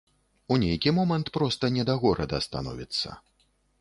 У 0.53 0.55
нейкі 0.61 0.93
момант 0.99 1.29
проста 1.37 1.71
не 1.77 1.83
да 1.91 1.95
горада 2.07 2.41
становіцца. 2.47 3.09